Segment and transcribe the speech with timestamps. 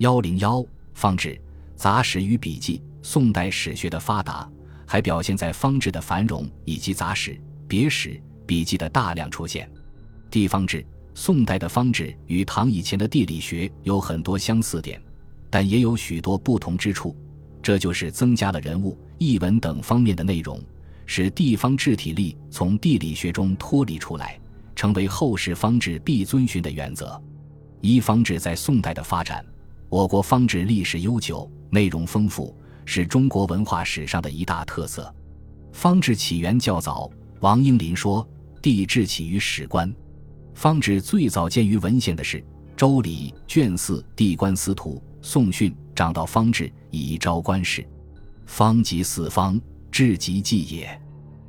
[0.00, 1.38] 幺零幺方志
[1.76, 4.50] 杂史与笔记，宋代史学的发达，
[4.86, 7.38] 还表现在方志的繁荣以及杂史、
[7.68, 9.70] 别史、笔记的大量出现。
[10.30, 10.82] 地方志，
[11.14, 14.98] 宋代的方志与唐以前的地理学有很多相似点，
[15.50, 17.14] 但也有许多不同之处。
[17.62, 20.58] 这就是增加了人物、译文等方面的内容，
[21.04, 24.40] 使地方志体例从地理学中脱离出来，
[24.74, 27.22] 成为后世方志必遵循的原则。
[27.82, 29.44] 一方志在宋代的发展。
[29.90, 35.12] 我国方志历史悠久，内容丰富，是中国文化史上的一大特色。
[35.72, 38.26] 方志起源较早，王英林说
[38.62, 39.92] ：“地志起于史官。”
[40.54, 42.38] 方志最早见于文献的是
[42.76, 47.84] 《周礼》卷四《地官司徒》，宋训掌道方志以招官事。
[48.46, 51.02] 方即四方，志即纪也。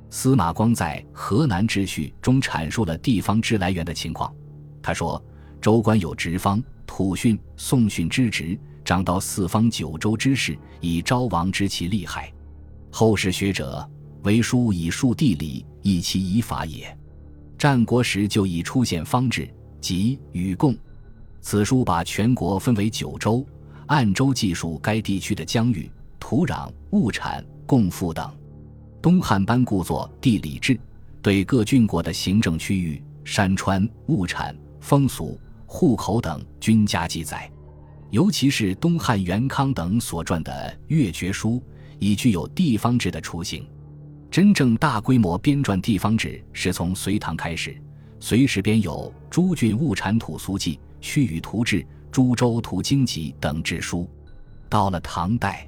[0.10, 4.34] 司马光在《河南志序》中阐述了地方志来源的情况。
[4.82, 5.24] 他说
[5.62, 6.60] ：“州官有职方。”
[6.94, 12.30] 土训、宋训之职，掌到四方九州之事，以昭王知其厉害。
[12.92, 13.90] 后世学者
[14.24, 16.96] 为书以述地理，以其以法也。
[17.58, 20.76] 战国时就已出现方志，即禹贡。
[21.40, 23.44] 此书把全国分为九州，
[23.86, 28.30] 按州记述该地区的疆域、土壤、物产、贡赋等。
[29.02, 30.76] 东汉班固作《地理志》，
[31.22, 35.40] 对各郡国的行政区域、山川、物产、风俗。
[35.74, 37.50] 户口等均加记载，
[38.10, 40.52] 尤其是东汉元康等所撰的
[40.90, 41.52] 《越绝书》，
[41.98, 43.66] 已具有地方志的雏形。
[44.30, 47.82] 真正大规模编撰地方志是从隋唐开始，
[48.20, 51.78] 隋时编有《诸郡物产土俗记》《区域图志》
[52.12, 54.06] 《诸州图经籍》等志书。
[54.68, 55.66] 到了唐代，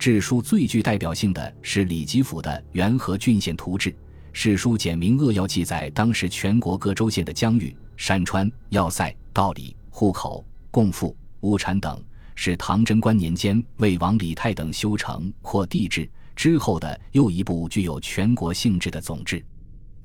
[0.00, 3.90] 志书最具代表性的是李吉甫的《元和郡县图志》，
[4.32, 9.14] 史书简明扼要记载当时全国各州县的疆域、山川、要塞。
[9.38, 12.02] 道理、户口、贡赋、物产等，
[12.34, 19.40] 是唐贞观年间魏王李泰等修成或地制之后的又一部具有全国性质的总志，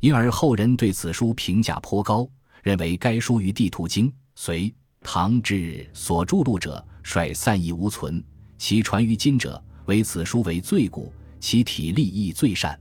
[0.01, 2.29] 因而后人对此书评价颇高，
[2.61, 4.71] 认为该书于地图经隋
[5.01, 8.23] 唐志所著录者率散佚无存，
[8.59, 12.79] 其传于今者唯此书为最古，其体例亦最善。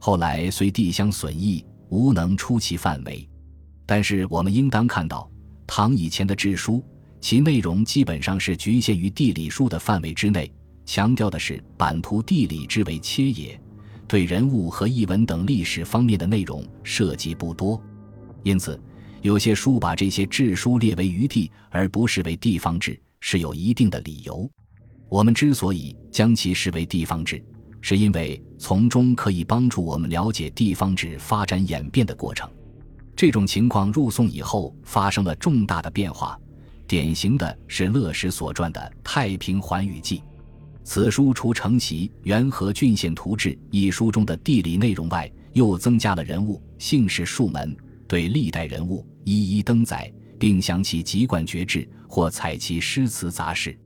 [0.00, 3.28] 后来虽地相损益，无能出其范围，
[3.86, 5.30] 但是我们应当看到。
[5.66, 6.82] 唐以前的志书，
[7.20, 10.50] 其内容基本上是局限于地理书的范围之内，
[10.84, 13.58] 强调的是版图地理之为切也，
[14.06, 17.82] 对人物和译文等历史方面的内容涉及不多。
[18.42, 18.78] 因此，
[19.22, 24.48] 有些书把这些志书列为余地而不视为地方志，是有一定的理由。
[25.08, 27.42] 我们之所以将其视为地方志，
[27.80, 32.50] 是因为从中可以帮助我们了解地方志发展演变的过程。
[33.16, 36.38] 这种情况入宋以后发生了重大的变化，
[36.86, 40.18] 典型的是乐石所传的《太平寰宇记》。
[40.82, 47.74] 此书除承袭《元和郡县图志》一书中的地理内容外，又增加了人物、姓氏数门，
[48.08, 53.78] 对历代人物一一登载，并详其籍贯爵制或采其诗词杂事。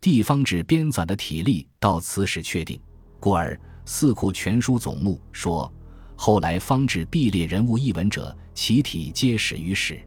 [0.00, 2.78] 地方志编纂的体例到此始确定，
[3.18, 3.54] 故而
[3.86, 5.72] 《四库全书总目》说。
[6.16, 10.00] 后来方志必列人物译文者，其体皆始于史。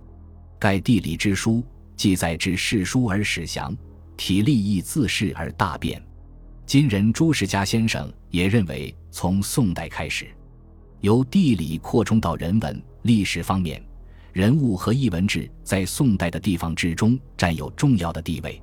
[0.57, 1.63] 盖地理之书，
[1.95, 3.77] 记载之世书而始详，
[4.17, 6.03] 体例亦自是而大变。
[6.65, 10.27] 今人朱世家先生也认为，从宋代开始，
[10.99, 13.81] 由地理扩充到人文、历史方面，
[14.33, 18.61] 人物和译文志在宋代的地方志中占有重要的地位。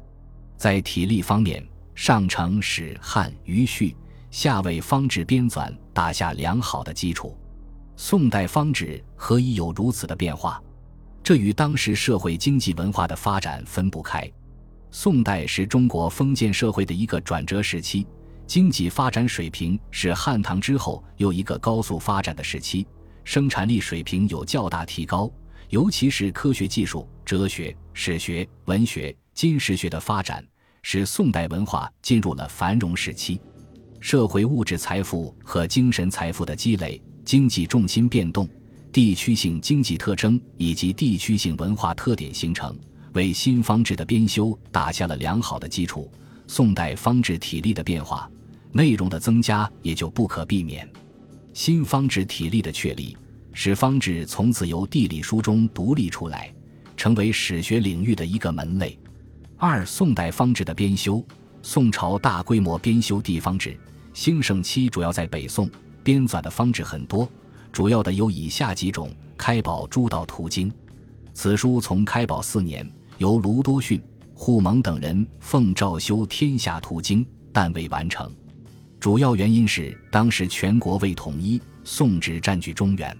[0.56, 3.96] 在体例方面，上承史汉余序。
[4.30, 7.36] 下为方志编纂打下良好的基础。
[7.96, 10.62] 宋代方志何以有如此的变化？
[11.22, 14.30] 这与当时社会经济文化的发展分不开。
[14.90, 18.06] 宋代是中国封建社会的一个转折时期，
[18.46, 22.86] 经济发展水平是汉唐之后又一个高速发展的时期，
[23.24, 25.30] 生产力水平有较大提高，
[25.70, 30.46] 尤其是科学技术、哲学、史学、文学、金石学的发展，
[30.82, 33.40] 使宋代文化进入了繁荣时期。
[34.00, 38.48] 社会物质财富和精神财富的积累，经济重心变动，
[38.92, 42.76] 地区性经济特征以及地区性文化特点形成，
[43.14, 46.10] 为新方志的编修打下了良好的基础。
[46.46, 48.30] 宋代方志体例的变化，
[48.70, 50.88] 内容的增加也就不可避免。
[51.52, 53.16] 新方志体例的确立，
[53.52, 56.54] 使方志从此由地理书中独立出来，
[56.96, 58.96] 成为史学领域的一个门类。
[59.56, 61.26] 二、宋代方志的编修，
[61.68, 63.76] 宋朝大规模编修地方志。
[64.14, 65.68] 兴盛期主要在北宋，
[66.04, 67.28] 编纂的方志很多，
[67.72, 70.70] 主要的有以下几种：《开宝诸道图经》，
[71.34, 74.00] 此书从开宝四年由卢多逊
[74.36, 78.32] 扈蒙等人奉诏修《天下图经》，但未完成。
[79.00, 83.18] 主要原因是当时全国未统一，宋只占据中原。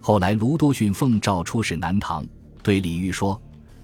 [0.00, 2.26] 后来卢多逊奉诏出使南唐，
[2.62, 3.38] 对李煜说：“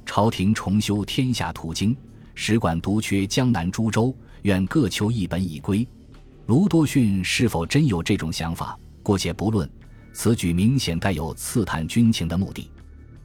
[0.06, 1.94] 朝廷重修《天下图经》，
[2.42, 5.86] 使馆独缺江南诸州，愿各求一本以归。”
[6.48, 9.70] 卢多逊是否真有这种想法，姑且不论。
[10.14, 12.70] 此举明显带有刺探军情的目的。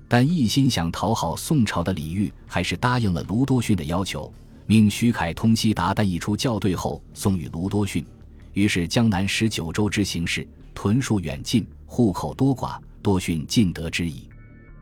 [0.09, 4.29] 但一心想讨好宋朝的李煜，还是答应了卢多逊的要求，
[4.65, 8.05] 命徐凯通西达旦一出校对后送与卢多逊。
[8.51, 14.27] 于是江南十九州之形势，屯戍远近，户口多寡，多逊尽得之矣。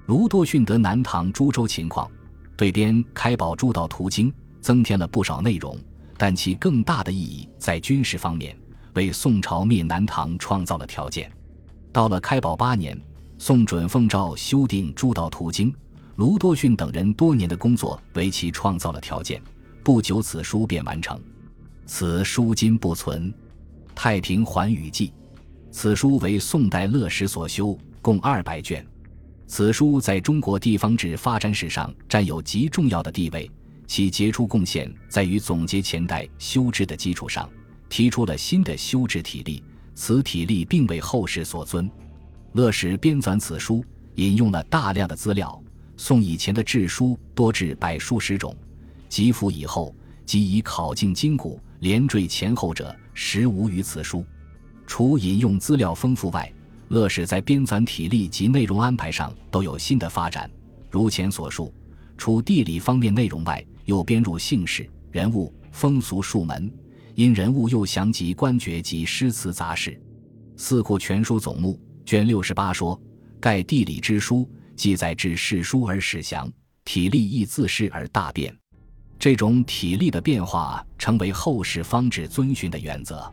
[0.07, 2.09] 卢多逊得南唐诸州情况，
[2.56, 5.78] 对编《开宝诸道图经》增添了不少内容，
[6.18, 8.58] 但其更大的意义在军事方面，
[8.94, 11.32] 为宋朝灭南唐创造了条件。
[11.92, 13.00] 到了开宝八年。
[13.40, 15.70] 宋准奉诏修订《诸道图经》，
[16.16, 19.42] 卢多逊等人多年的工作为其创造了条件。
[19.84, 21.20] 不久，此书便完成。
[21.86, 23.30] 此书今不存，
[23.94, 25.08] 《太平寰宇记》。
[25.72, 28.86] 此书为宋代乐史所修，共二百卷。
[29.45, 33.50] 此书在中国地方志发展史上占有极重要的地位，
[33.86, 37.50] 其杰出贡献在于总结前代修制的基础上，
[37.90, 39.63] 提出了新的修制体例。
[39.95, 41.88] 此体例并为后世所尊。
[42.54, 43.86] 乐史编纂此书，
[44.16, 45.62] 引用了大量的资料。
[45.98, 48.56] 宋以前的志书多至百数十种，
[49.07, 49.95] 集符以后，
[50.25, 54.25] 即以考尽今古，连缀前后者实无于此书。
[54.88, 56.51] 除引用资料丰富外，
[56.94, 60.48] 乐史在编纂体例及内容安排上都有新的发展。
[60.92, 61.74] 如前所述，
[62.19, 66.72] 除地理方面内容外，又编入姓氏、人物、风俗、数门，
[67.16, 70.00] 因人物又详及官爵及诗词杂事。
[70.56, 71.81] 四库全书总目。
[72.06, 73.01] 卷六十八说
[73.42, 76.51] ：“盖地理之书，记载至世书而始详，
[76.86, 78.56] 体例亦自是而大变。
[79.18, 83.28] 这种体例的变化，成为后世方志遵循的原则。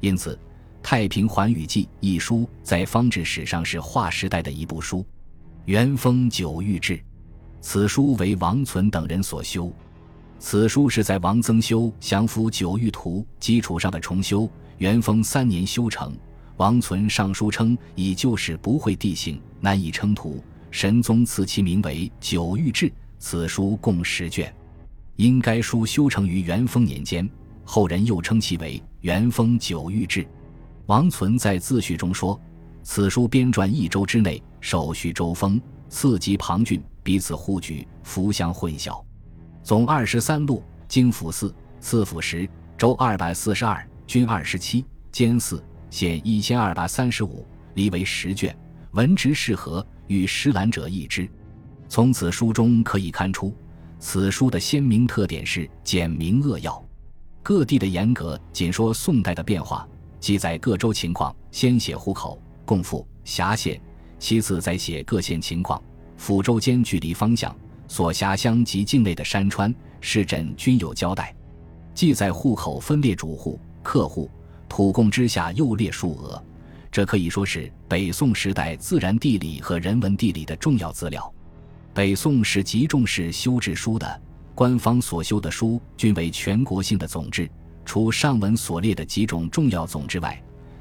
[0.00, 0.34] 因此，
[0.82, 5.04] 《太平寰宇记》一书在方志史上是划时代的一部书。
[5.66, 7.00] 元丰九御制，
[7.60, 9.72] 此书为王存等人所修。
[10.38, 14.48] 此书是在王增修降服九御图基础上的重修。
[14.78, 16.16] 元丰三年修成。”
[16.56, 20.42] 王存上书称：“以旧史不会地形，难以称图。
[20.70, 22.86] 神宗赐其名为《九御志》。
[23.18, 24.52] 此书共十卷，
[25.16, 27.28] 因该书修成于元丰年间，
[27.64, 30.22] 后人又称其为《元丰九御志》。”
[30.90, 32.38] 王存在自序中说
[32.82, 39.00] ：“此书编撰一周之内，首序周封，次及庞俊，彼此互举，福相混淆。
[39.62, 48.56] 总二十三路，经府四，次府十，周二百四十二，均二十七，兼四。”现一千二百三十五，离为十卷，
[48.90, 51.30] 文直适合，与诗览者异之。
[51.88, 53.54] 从此书中可以看出，
[54.00, 56.84] 此书的鲜明特点是简明扼要。
[57.44, 59.88] 各地的严格仅说宋代的变化，
[60.20, 63.80] 记载各州情况，先写户口、共赋、辖县，
[64.18, 65.82] 其次再写各县情况，
[66.16, 67.54] 府州间距离方向、
[67.88, 71.34] 所辖乡及境内的山川、市镇均有交代。
[71.94, 74.30] 记载户口分列主户、客户。
[74.68, 76.40] 土贡之下又列数额，
[76.92, 81.34] 这可以说是北宋时代自然地理和人文地理的重要资料。
[81.92, 84.22] 北宋是极重视修制书的，
[84.54, 87.50] 官方所修的书均为全国性的总制，
[87.84, 90.40] 除上文所列的几种重要总之外，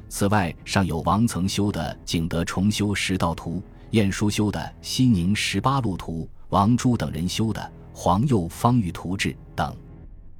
[0.10, 3.58] 此外尚有王曾修的《景德重修十道图》，
[3.92, 7.62] 晏殊修的《西宁十八路图》，王朱等人修的
[7.94, 9.76] 《黄釉方域图志》等。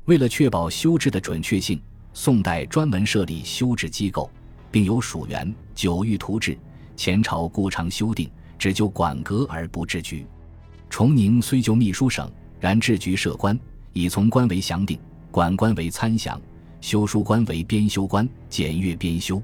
[0.06, 1.82] 为了确保修制的准确性。
[2.12, 4.30] 宋代专门设立修制机构，
[4.72, 6.58] 并有属员九御图志。
[6.98, 10.26] 前朝故常修订，只就管阁而不治局。
[10.90, 12.30] 崇宁虽就秘书省，
[12.60, 13.58] 然治局设官，
[13.94, 16.42] 以从官为详定，管官为参详，
[16.82, 19.42] 修书官为编修官，检阅编修。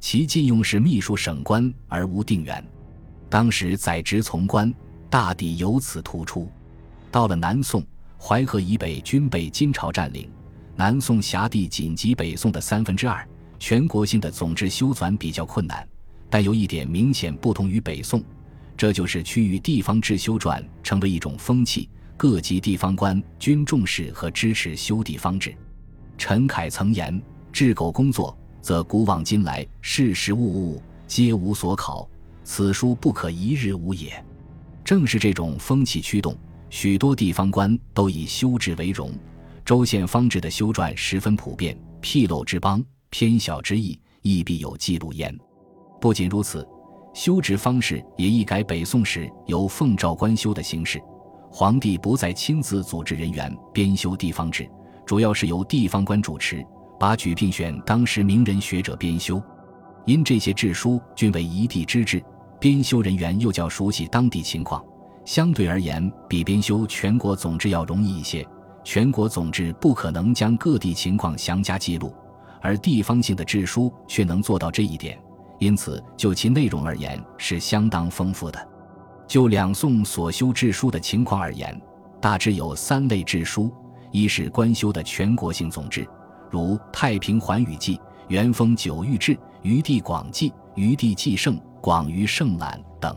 [0.00, 2.62] 其禁用是秘书省官而无定员。
[3.30, 4.72] 当时宰职从官，
[5.08, 6.50] 大抵由此突出。
[7.10, 7.82] 到了南宋，
[8.18, 10.30] 淮河以北均被金朝占领。
[10.76, 13.26] 南宋辖地仅及北宋的三分之二，
[13.58, 15.88] 全国性的总制修纂比较困难。
[16.28, 18.22] 但有一点明显不同于北宋，
[18.76, 25.54] 这就是区域地方制修纂成为一种风气，各级地方官均重视和支持修地方制。
[26.16, 27.20] 陈凯曾言
[27.52, 32.08] ：“治狗工作，则古往今来事事物物皆无所考，
[32.44, 34.24] 此书不可一日无也。”
[34.84, 36.36] 正是这种风气驱动，
[36.68, 39.10] 许多地方官都以修治为荣。
[39.64, 45.34] 州县方志的修撰十分普遍，纰漏之邦，偏小之意，亦必有记录焉。
[46.00, 46.68] 不仅如此，
[47.14, 51.00] 修制方式也一改北宋时由奉诏官修的形式。
[51.50, 54.68] 皇帝不再亲自组织人员编修地方志，
[55.06, 56.64] 主要是由地方官主持，
[56.98, 59.42] 把举聘选当时名人学者编修。
[60.06, 62.22] 因这些志书均为一地之志，
[62.60, 64.84] 编修人员又较熟悉当地情况，
[65.24, 68.46] 相对而言比编修全国总志要容易一些。
[68.82, 72.14] 全国总志不可能将各地情况详加记录，
[72.60, 75.18] 而地方性的志书却能做到这一点，
[75.58, 78.68] 因此就其内容而言是相当丰富的。
[79.26, 81.80] 就两宋所修志书的情况而言，
[82.20, 83.72] 大致有三类志书：
[84.14, 86.08] 一是官修的全国性总志，
[86.48, 87.96] 如《太平寰宇记》
[88.28, 93.12] 《元丰九域志》《余地广记》《余地记胜》《广于胜览》等。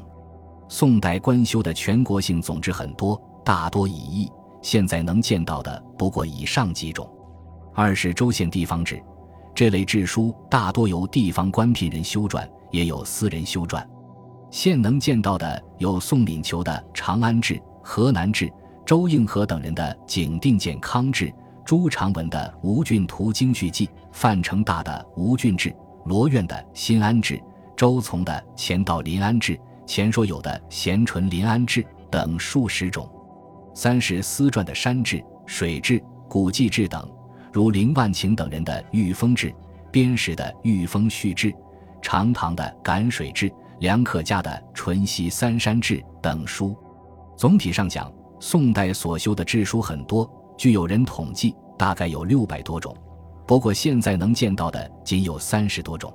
[0.68, 4.32] 宋代官修的全国性总志很多，大多已佚，
[4.64, 7.08] 现在能见到的不过以上几种。
[7.76, 9.00] 二是州县地方志，
[9.54, 13.86] 这类志书大多由地方官聘人修撰，也有私人修撰。
[14.50, 18.52] 现能见到的有宋敏求的《长安志》、河南志、
[18.88, 21.26] 周应和等人的《景定建康志》、
[21.66, 25.70] 朱长文的《吴郡图经序记》、范成大的《吴郡志》、
[26.06, 27.36] 罗苑的《新安志》、
[27.76, 33.12] 周从的《钱道临安志》、钱说友的《咸淳临安志》等数十种。
[33.74, 37.06] 三是私传的山志、水志、古迹志等，
[37.52, 39.52] 如林万顷等人的《御风志》、
[39.92, 41.52] 边石的《御风序志》、
[42.02, 43.50] 长唐的《赶水志》。
[43.82, 46.74] 梁克家的《淳熙三山志》等书，
[47.36, 52.96] 总体上讲，宋代所修的志书很多，据有人统计，大概有六百多种。
[53.48, 56.14] 不过现在能见到的仅有三十多种。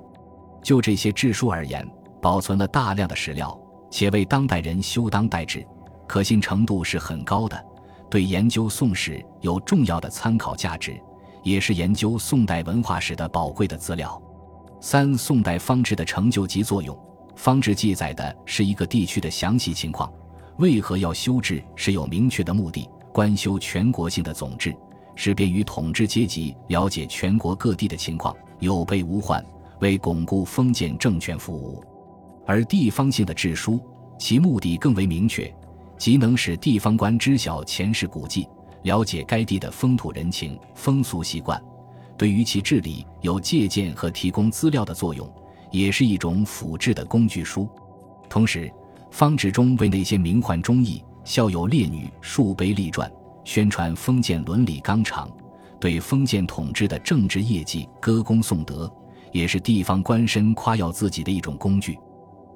[0.61, 1.85] 就这些志书而言，
[2.21, 5.65] 保存了大量的史料，且为当代人修当代志，
[6.07, 7.61] 可信程度是很高的，
[8.09, 10.97] 对研究宋史有重要的参考价值，
[11.43, 14.21] 也是研究宋代文化史的宝贵的资料。
[14.79, 16.97] 三、宋代方志的成就及作用。
[17.35, 20.11] 方志记载的是一个地区的详细情况，
[20.57, 22.87] 为何要修治是有明确的目的。
[23.11, 24.75] 官修全国性的总志，
[25.15, 29.43] 是便于统治阶级了解全国各地的情况，有备无患，
[29.81, 31.83] 为巩固封建政权服务。
[32.45, 33.79] 而地方性的志书，
[34.17, 35.53] 其目的更为明确，
[35.95, 38.47] 即能使地方官知晓前世古迹，
[38.81, 41.61] 了解该地的风土人情、风俗习惯，
[42.17, 45.31] 对于其治理有借鉴和提供资料的作用。
[45.69, 47.67] 也是一种辅制的工具书，
[48.29, 48.71] 同时，
[49.13, 53.09] 方志中为那些名宦忠义、孝友烈女树碑立传，
[53.45, 55.29] 宣传封建伦理纲常，
[55.79, 58.91] 对封建统治的政治业绩歌功颂德，
[59.31, 61.95] 也是地方官绅夸耀自己的一种工具。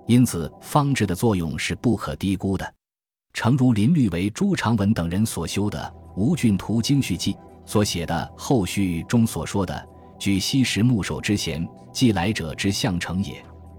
[0.07, 2.73] 因此，方志的作用是不可低估的。
[3.33, 5.79] 诚如林律为朱长文等人所修的
[6.19, 7.33] 《吴郡图经序记》
[7.67, 9.87] 所写的后序中所说的。
[10.17, 13.35] 举昔时牧守之贤，即来者之相成也；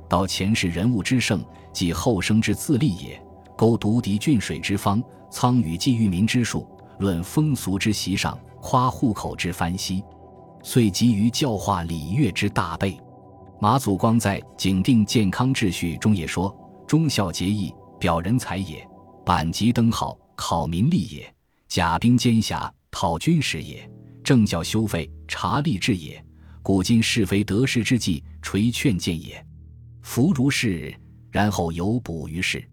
[0.09, 3.21] 到前世人物之盛，即后生之自立也。
[3.57, 6.67] 勾独敌郡水之方，苍与寄裕民之术，
[7.01, 10.03] 论风俗之习上，夸户口之繁稀，
[10.63, 12.99] 遂急于教化礼乐之大备。
[13.61, 18.79] 马祖光在《景定健康秩序》中也说：“忠孝节义，表人才也；
[19.27, 21.25] 板级登号，考民力也；
[21.67, 23.79] 甲兵兼辖，讨军事也；
[24.23, 26.25] 政教修废，察吏治也。”
[26.63, 29.45] 古今是非得失之际，垂劝谏也。
[30.11, 30.91] 福如是，
[31.31, 32.67] 然后有补于事。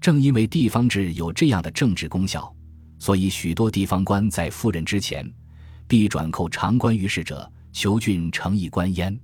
[0.00, 2.52] 正因为地方志有这样的政治功效，
[2.98, 5.24] 所以许多地方官在赴任之前，
[5.86, 9.16] 必转扣长官于事者，求郡诚意官焉。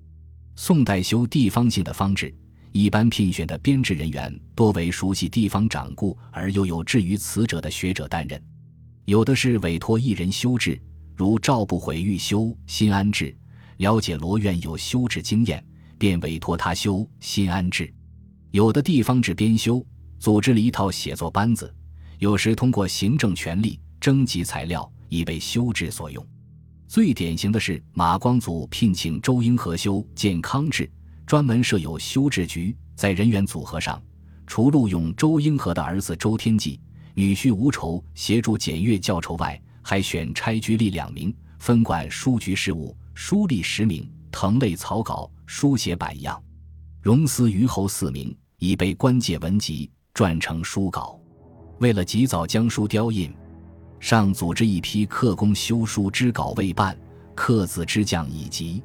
[0.54, 2.32] 宋代修地方性的方志，
[2.70, 8.40] 一般聘选的编制人员多为熟悉地方掌故而又有志于此者的学者担任，
[9.04, 10.80] 有的是委托一人修制，
[11.16, 13.24] 如赵不悔欲修《新安志》。
[13.78, 15.64] 了解罗院有修治经验，
[15.98, 17.86] 便委托他修《新安志》。
[18.52, 19.84] 有的地方志编修，
[20.18, 21.74] 组织了一套写作班子，
[22.18, 26.26] 有时通过行政权力征集材料，以备修治所用。
[26.86, 30.84] 最典型的是马光祖聘请周英和修《健康志》，
[31.26, 32.74] 专门设有修治局。
[32.94, 34.02] 在人员组合上，
[34.46, 36.80] 除录用周英和的儿子周天济、
[37.14, 42.96] 女婿吴筹协助检阅教筹外，还选差局吏两名，分管书局事务。
[43.14, 46.34] 书吏十名，誊类草稿，书写版样；
[47.00, 51.18] 荣司虞侯四名，以备官界文集，撰成书稿。
[51.78, 53.32] 为了及早将书雕印，
[54.00, 56.98] 尚组织一批刻工修书之稿未办，
[57.34, 58.82] 刻字之匠已急。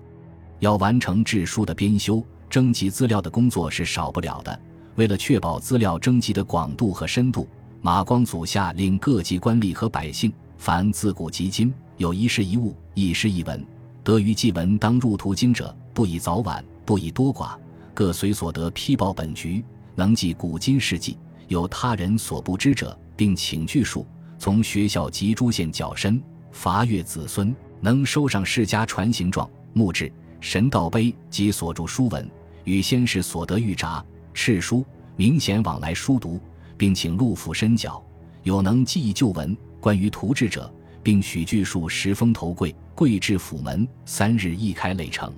[0.60, 4.60] 要完成制书的编修、征集资料的工作是少不了的。
[4.96, 7.48] 为了确保资料征集的广度和深度，
[7.82, 13.66] 马光祖下令各级官吏和百姓，凡自古及今有一事一物、一诗一文。
[14.04, 17.56] 得于祭文当入途经者，不以早晚，不以多寡，
[17.94, 19.64] 各随所得批报本局。
[19.96, 21.18] 能记古今事迹，
[21.48, 24.06] 有他人所不知者，并请具述，
[24.38, 32.30] 从学校及诸县较深，伐阅子孙，能收上世家传行状、墓志、神道碑及所著书文，
[32.66, 34.84] 与先世所得玉札、敕书、
[35.16, 36.42] 明显往来书读，
[36.76, 38.04] 并请陆府深缴，
[38.42, 40.70] 有能记忆旧文，关于图志者，
[41.02, 45.32] 并许具数十封头柜，柜至府门，三日一开累成。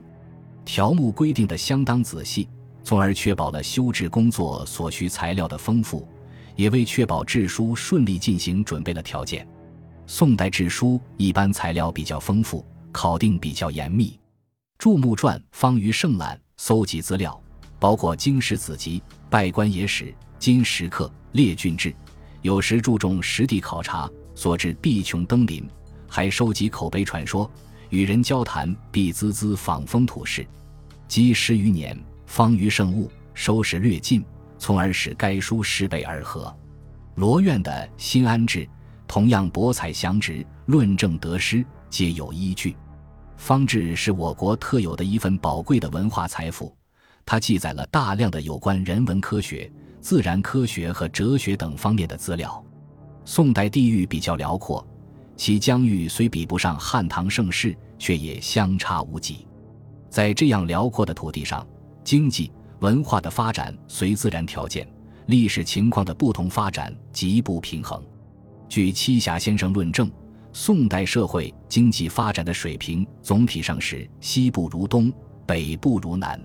[0.63, 2.47] 条目规定的相当仔细，
[2.83, 6.07] 从而确保了修制工作所需材料的丰富，
[6.55, 9.47] 也为确保制书顺利进行准备了条件。
[10.07, 14.19] 宋代制书一般材料比较丰富，考定比较严密。
[14.77, 17.41] 注目传方于盛览，搜集资料，
[17.79, 21.95] 包括经史子集、拜官野史、金石刻、列郡志，
[22.41, 25.67] 有时注重实地考察，所至必穷登临，
[26.07, 27.49] 还收集口碑传说，
[27.89, 30.45] 与人交谈必孜孜访风土事。
[31.07, 34.23] 积十余年，方于盛物，收拾略尽，
[34.57, 36.55] 从而使该书事备而合。
[37.15, 38.59] 罗院的《新安志》。
[39.07, 42.75] 同样博采详直，论证得失，皆有依据。
[43.37, 46.75] 方志是我国特有的一份宝贵的文化财富，
[47.23, 49.71] 它记载了大量的有关人文科学、
[50.01, 52.61] 自然科学和哲学等方面的资料。
[53.25, 54.85] 宋代地域比较辽阔，
[55.35, 59.45] 其疆域虽比不上汉唐盛世，却也相差无几。
[60.09, 61.65] 在这样辽阔的土地上，
[62.03, 64.87] 经济文化的发展随自然条件、
[65.25, 68.01] 历史情况的不同发展极不平衡。
[68.69, 70.09] 据栖霞先生论证，
[70.53, 75.11] 宋代社会经济发展的水平总体上是西部如东，
[75.45, 76.41] 北部如南。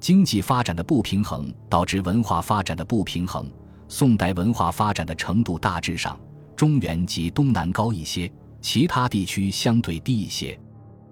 [0.00, 3.50] 经济发展的不平衡导致文化发展的不平衡。
[3.88, 6.18] 宋代文化发展的程度大致上，
[6.56, 10.58] 中原及东南高一些，其他地区相对低一些。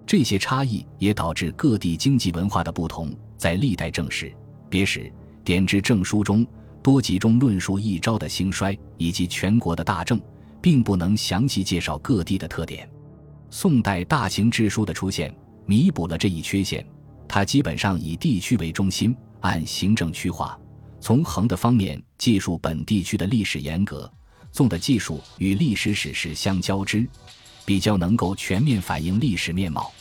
[0.05, 3.13] 这些差异也导致各地经济文化的不同。
[3.37, 4.33] 在历代正史、
[4.69, 5.11] 别史、
[5.43, 6.45] 典志证书中，
[6.81, 10.19] 多集中论述一朝的兴衰以及全国的大政。
[10.65, 12.89] 并不能详细介绍各地的特点。
[13.51, 15.31] 宋代大型制书的出现，
[15.67, 16.83] 弥补了这一缺陷。
[17.27, 20.59] 它基本上以地区为中心，按行政区划，
[20.99, 24.11] 从横的方面记述本地区的历史沿革，
[24.55, 27.05] 纵的技术与历史史实相交织，
[27.65, 29.91] 比较能够全面反映历史面貌。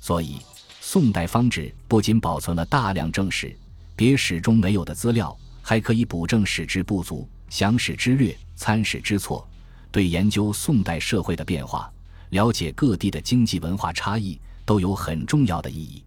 [0.00, 0.38] 所以，
[0.80, 3.56] 宋代方志不仅保存了大量正史、
[3.94, 9.48] 别史中没有的资料，还可以补正史之不足，详史之略，参史之错。
[9.92, 11.88] 对研究宋代社会的变化，
[12.30, 16.02] 了解各地的经济文化差异，都有很重要的意义。